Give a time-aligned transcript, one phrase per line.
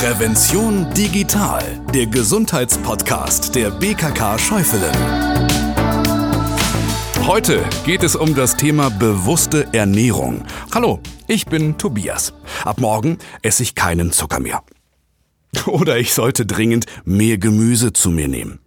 [0.00, 1.60] Prävention digital,
[1.92, 4.94] der Gesundheitspodcast der BKK Schäufelen.
[7.26, 10.44] Heute geht es um das Thema bewusste Ernährung.
[10.72, 12.32] Hallo, ich bin Tobias.
[12.64, 14.62] Ab morgen esse ich keinen Zucker mehr.
[15.66, 18.60] Oder ich sollte dringend mehr Gemüse zu mir nehmen.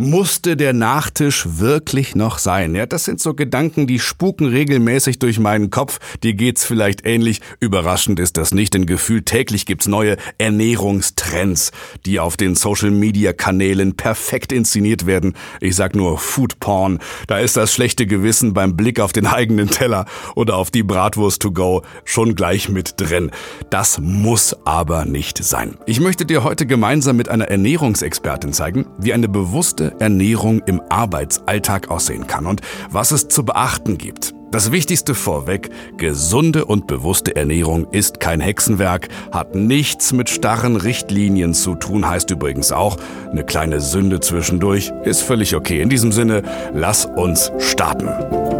[0.00, 2.76] Musste der Nachtisch wirklich noch sein?
[2.76, 5.98] Ja, das sind so Gedanken, die spuken regelmäßig durch meinen Kopf.
[6.22, 7.40] Dir geht's vielleicht ähnlich.
[7.58, 11.72] Überraschend ist das nicht, denn gefühlt täglich gibt's neue Ernährungstrends,
[12.06, 15.34] die auf den Social Media Kanälen perfekt inszeniert werden.
[15.60, 17.00] Ich sag nur Food Porn.
[17.26, 20.04] Da ist das schlechte Gewissen beim Blick auf den eigenen Teller
[20.36, 23.32] oder auf die Bratwurst to go schon gleich mit drin.
[23.68, 25.76] Das muss aber nicht sein.
[25.86, 31.90] Ich möchte dir heute gemeinsam mit einer Ernährungsexpertin zeigen, wie eine bewusste Ernährung im Arbeitsalltag
[31.90, 32.60] aussehen kann und
[32.90, 34.34] was es zu beachten gibt.
[34.50, 41.52] Das Wichtigste vorweg, gesunde und bewusste Ernährung ist kein Hexenwerk, hat nichts mit starren Richtlinien
[41.52, 42.96] zu tun, heißt übrigens auch,
[43.30, 45.82] eine kleine Sünde zwischendurch ist völlig okay.
[45.82, 48.57] In diesem Sinne, lass uns starten.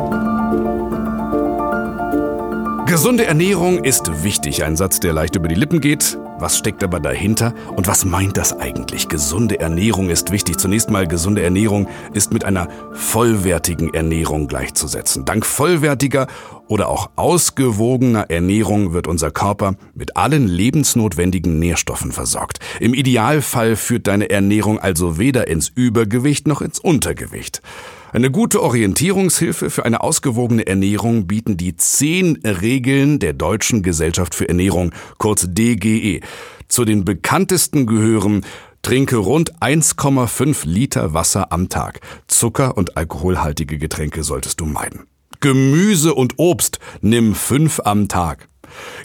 [2.99, 6.19] Gesunde Ernährung ist wichtig, ein Satz, der leicht über die Lippen geht.
[6.41, 9.09] Was steckt aber dahinter und was meint das eigentlich?
[9.09, 10.59] Gesunde Ernährung ist wichtig.
[10.59, 15.25] Zunächst mal, gesunde Ernährung ist mit einer vollwertigen Ernährung gleichzusetzen.
[15.25, 16.27] Dank vollwertiger
[16.67, 22.59] oder auch ausgewogener Ernährung wird unser Körper mit allen lebensnotwendigen Nährstoffen versorgt.
[22.81, 27.63] Im Idealfall führt deine Ernährung also weder ins Übergewicht noch ins Untergewicht.
[28.11, 34.49] Eine gute Orientierungshilfe für eine ausgewogene Ernährung bieten die zehn Regeln der Deutschen Gesellschaft für
[34.49, 36.21] Ernährung, kurz DGE.
[36.69, 38.47] Zu den bekanntesten gehören
[38.81, 42.01] Trinke rund 1,5 Liter Wasser am Tag.
[42.29, 45.07] Zucker und alkoholhaltige Getränke solltest du meiden.
[45.41, 48.49] Gemüse und Obst nimm fünf am Tag.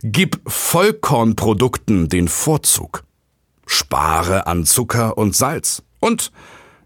[0.02, 3.04] Gib Vollkornprodukten den Vorzug.
[3.66, 5.84] Spare an Zucker und Salz.
[6.00, 6.32] Und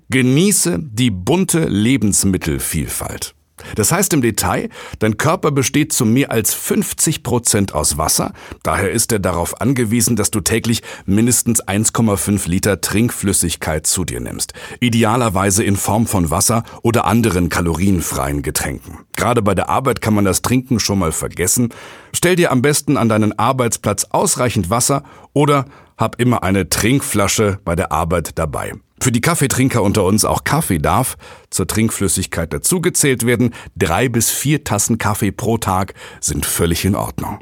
[0.10, 3.36] Genieße die bunte Lebensmittelvielfalt.
[3.76, 8.32] Das heißt im Detail, dein Körper besteht zu mehr als 50 Prozent aus Wasser,
[8.64, 14.54] daher ist er darauf angewiesen, dass du täglich mindestens 1,5 Liter Trinkflüssigkeit zu dir nimmst.
[14.80, 19.00] Idealerweise in Form von Wasser oder anderen kalorienfreien Getränken.
[19.16, 21.70] Gerade bei der Arbeit kann man das Trinken schon mal vergessen.
[22.14, 25.04] Stell dir am besten an deinen Arbeitsplatz ausreichend Wasser
[25.34, 25.66] oder
[25.98, 28.74] hab immer eine Trinkflasche bei der Arbeit dabei.
[29.00, 31.18] Für die Kaffeetrinker unter uns auch Kaffee darf
[31.50, 33.54] zur Trinkflüssigkeit dazugezählt werden.
[33.76, 37.40] Drei bis vier Tassen Kaffee pro Tag sind völlig in Ordnung.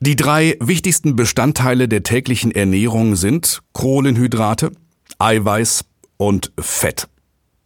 [0.00, 4.72] Die drei wichtigsten Bestandteile der täglichen Ernährung sind Kohlenhydrate,
[5.18, 5.84] Eiweiß
[6.16, 7.08] und Fett.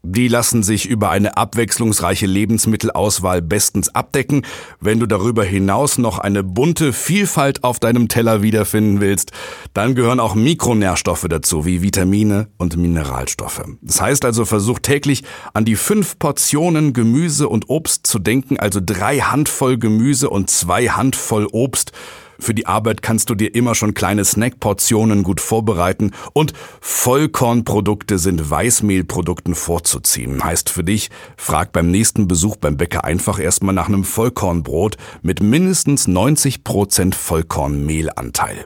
[0.05, 4.45] Die lassen sich über eine abwechslungsreiche Lebensmittelauswahl bestens abdecken.
[4.81, 9.31] Wenn du darüber hinaus noch eine bunte Vielfalt auf deinem Teller wiederfinden willst,
[9.75, 13.63] dann gehören auch Mikronährstoffe dazu, wie Vitamine und Mineralstoffe.
[13.81, 15.23] Das heißt also, versuch täglich
[15.55, 20.89] an die fünf Portionen Gemüse und Obst zu denken, also drei Handvoll Gemüse und zwei
[20.89, 21.93] Handvoll Obst
[22.39, 28.51] für die Arbeit kannst du dir immer schon kleine Snackportionen gut vorbereiten und Vollkornprodukte sind
[28.51, 30.43] Weißmehlprodukten vorzuziehen.
[30.43, 35.43] Heißt für dich, frag beim nächsten Besuch beim Bäcker einfach erstmal nach einem Vollkornbrot mit
[35.43, 38.65] mindestens 90 Prozent Vollkornmehlanteil.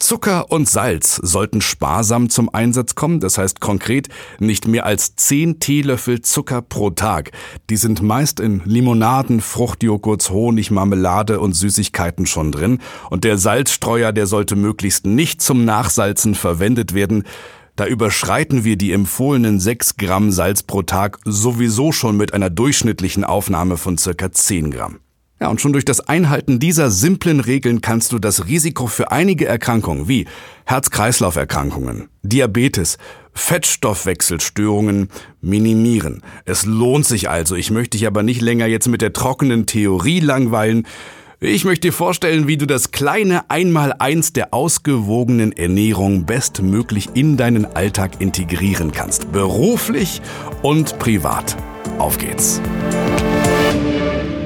[0.00, 5.60] Zucker und Salz sollten sparsam zum Einsatz kommen, das heißt konkret nicht mehr als 10
[5.60, 7.30] Teelöffel Zucker pro Tag.
[7.68, 12.80] Die sind meist in Limonaden, Fruchtjoghurts, Honig, Marmelade und Süßigkeiten schon drin.
[13.10, 17.24] Und der Salzstreuer, der sollte möglichst nicht zum Nachsalzen verwendet werden.
[17.76, 23.22] Da überschreiten wir die empfohlenen 6 Gramm Salz pro Tag sowieso schon mit einer durchschnittlichen
[23.22, 24.98] Aufnahme von circa 10 Gramm.
[25.42, 29.46] Ja, und schon durch das Einhalten dieser simplen Regeln kannst du das Risiko für einige
[29.46, 30.26] Erkrankungen wie
[30.66, 32.98] Herz-Kreislauf-Erkrankungen, Diabetes,
[33.32, 35.08] Fettstoffwechselstörungen
[35.40, 36.22] minimieren.
[36.44, 37.54] Es lohnt sich also.
[37.56, 40.86] Ich möchte dich aber nicht länger jetzt mit der trockenen Theorie langweilen.
[41.40, 47.64] Ich möchte dir vorstellen, wie du das kleine Einmaleins der ausgewogenen Ernährung bestmöglich in deinen
[47.64, 49.32] Alltag integrieren kannst.
[49.32, 50.20] Beruflich
[50.60, 51.56] und privat.
[51.98, 52.60] Auf geht's.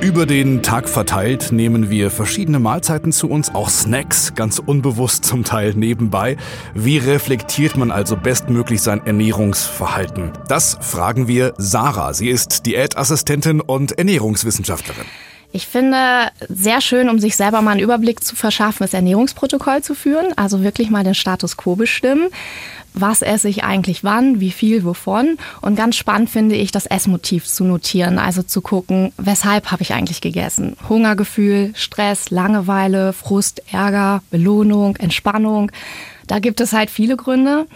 [0.04, 5.44] Über den Tag verteilt nehmen wir verschiedene Mahlzeiten zu uns, auch Snacks, ganz unbewusst zum
[5.44, 6.36] Teil nebenbei.
[6.74, 10.32] Wie reflektiert man also bestmöglich sein Ernährungsverhalten?
[10.46, 12.12] Das fragen wir Sarah.
[12.12, 15.06] Sie ist Diätassistentin und Ernährungswissenschaftlerin.
[15.52, 19.94] Ich finde sehr schön, um sich selber mal einen Überblick zu verschaffen, das Ernährungsprotokoll zu
[19.94, 22.28] führen, also wirklich mal den Status quo bestimmen.
[22.94, 25.36] Was esse ich eigentlich wann, wie viel, wovon?
[25.60, 29.92] Und ganz spannend finde ich, das Essmotiv zu notieren, also zu gucken, weshalb habe ich
[29.92, 30.76] eigentlich gegessen?
[30.88, 35.72] Hungergefühl, Stress, Langeweile, Frust, Ärger, Belohnung, Entspannung.
[36.28, 37.66] Da gibt es halt viele Gründe.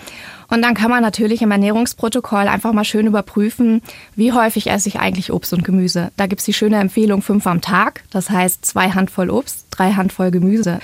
[0.51, 3.83] Und dann kann man natürlich im Ernährungsprotokoll einfach mal schön überprüfen,
[4.15, 6.11] wie häufig esse ich eigentlich Obst und Gemüse.
[6.17, 9.93] Da gibt es die schöne Empfehlung fünf am Tag, das heißt zwei Handvoll Obst, drei
[9.93, 10.79] Handvoll Gemüse.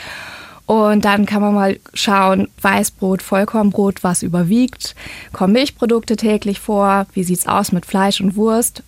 [0.67, 4.95] Und dann kann man mal schauen, Weißbrot, Vollkornbrot, was überwiegt.
[5.33, 7.07] Kommen Milchprodukte täglich vor?
[7.13, 8.83] Wie sieht's aus mit Fleisch und Wurst?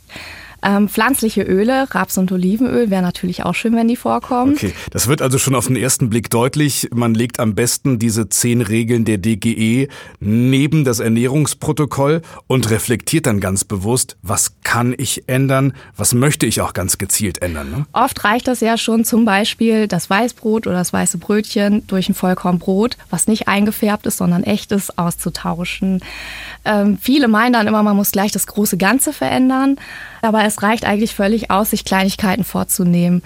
[0.62, 4.54] Ähm, pflanzliche Öle, Raps- und Olivenöl wäre natürlich auch schön, wenn die vorkommen.
[4.54, 6.88] Okay, das wird also schon auf den ersten Blick deutlich.
[6.94, 9.88] Man legt am besten diese zehn Regeln der DGE
[10.18, 16.60] neben das Ernährungsprotokoll und reflektiert dann ganz bewusst, was kann ich ändern, was möchte ich
[16.60, 17.70] auch ganz gezielt ändern.
[17.70, 17.86] Ne?
[17.92, 22.14] Oft reicht das ja schon zum Beispiel das Weißbrot oder das weiße Brötchen durch ein
[22.14, 26.00] Vollkornbrot, was nicht eingefärbt ist, sondern echtes, auszutauschen.
[26.64, 29.76] Ähm, viele meinen dann immer, man muss gleich das große Ganze verändern.
[30.22, 33.22] Aber es reicht eigentlich völlig aus, sich Kleinigkeiten vorzunehmen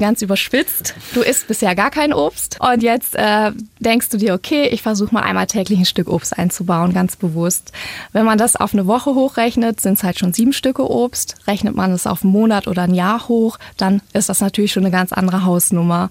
[0.00, 0.94] ganz überspitzt.
[1.14, 5.14] Du isst bisher gar kein Obst und jetzt äh, denkst du dir, okay, ich versuche
[5.14, 7.70] mal einmal täglich ein Stück Obst einzubauen, ganz bewusst.
[8.12, 11.36] Wenn man das auf eine Woche hochrechnet, sind es halt schon sieben Stücke Obst.
[11.46, 14.84] Rechnet man es auf einen Monat oder ein Jahr hoch, dann ist das natürlich schon
[14.84, 16.10] eine ganz andere Hausnummer.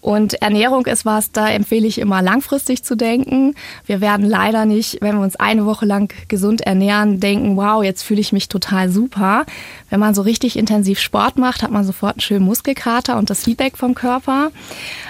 [0.00, 3.54] Und Ernährung ist was, da empfehle ich immer langfristig zu denken.
[3.86, 8.02] Wir werden leider nicht, wenn wir uns eine Woche lang gesund ernähren, denken, wow, jetzt
[8.02, 9.44] fühle ich mich total super.
[9.90, 13.44] Wenn man so richtig intensiv Sport macht, hat man sofort einen schönen Muskelkater und das
[13.44, 14.50] Feedback vom Körper.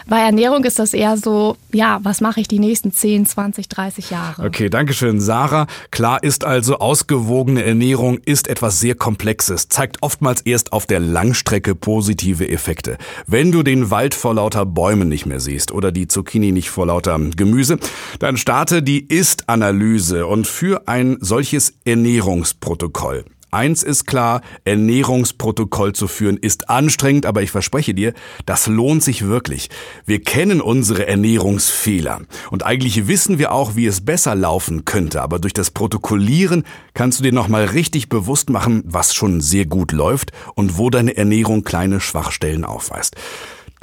[0.07, 4.11] Bei Ernährung ist das eher so, ja, was mache ich die nächsten 10, 20, 30
[4.11, 4.45] Jahre?
[4.45, 5.67] Okay, danke schön, Sarah.
[5.91, 11.75] Klar ist also, ausgewogene Ernährung ist etwas sehr Komplexes, zeigt oftmals erst auf der Langstrecke
[11.75, 12.97] positive Effekte.
[13.27, 16.87] Wenn du den Wald vor lauter Bäumen nicht mehr siehst oder die Zucchini nicht vor
[16.87, 17.79] lauter Gemüse,
[18.21, 23.25] dann starte die Ist-Analyse und für ein solches Ernährungsprotokoll.
[23.51, 28.13] Eins ist klar, Ernährungsprotokoll zu führen ist anstrengend, aber ich verspreche dir,
[28.47, 29.69] das lohnt sich wirklich.
[30.07, 32.21] Wir kennen unsere Ernährungsfehler
[32.53, 36.63] und eigentlich wissen wir auch, wie es besser laufen könnte, aber durch das Protokollieren
[36.95, 41.17] kannst du dir nochmal richtig bewusst machen, was schon sehr gut läuft und wo deine
[41.17, 43.17] Ernährung kleine Schwachstellen aufweist.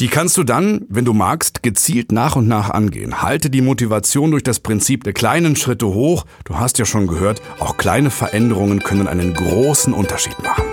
[0.01, 3.21] Die kannst du dann, wenn du magst, gezielt nach und nach angehen.
[3.21, 6.25] Halte die Motivation durch das Prinzip der kleinen Schritte hoch.
[6.43, 10.65] Du hast ja schon gehört, auch kleine Veränderungen können einen großen Unterschied machen.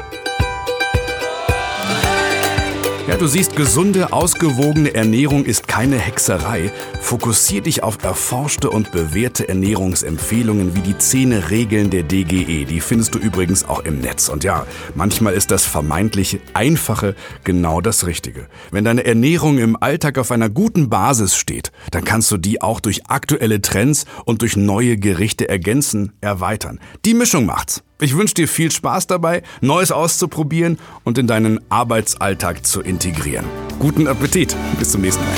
[3.13, 6.73] Ja, du siehst, gesunde, ausgewogene Ernährung ist keine Hexerei.
[7.03, 12.65] Fokussier dich auf erforschte und bewährte Ernährungsempfehlungen wie die zehn Regeln der DGE.
[12.65, 14.31] Die findest du übrigens auch im Netz.
[14.31, 17.15] Und ja, manchmal ist das vermeintlich Einfache
[17.45, 18.47] genau das Richtige.
[18.71, 22.81] Wenn deine Ernährung im Alltag auf einer guten Basis steht, dann kannst du die auch
[22.81, 26.81] durch aktuelle Trends und durch neue Gerichte ergänzen, erweitern.
[27.05, 27.83] Die Mischung macht's.
[28.03, 33.47] Ich wünsche dir viel Spaß dabei, Neues auszuprobieren und in deinen Arbeitsalltag zu integrieren.
[33.79, 34.57] Guten Appetit.
[34.77, 35.37] Bis zum nächsten Mal.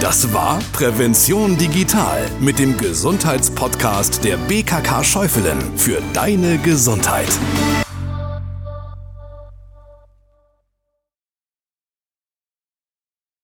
[0.00, 7.28] Das war Prävention Digital mit dem Gesundheitspodcast der BKK Schäufelen für deine Gesundheit.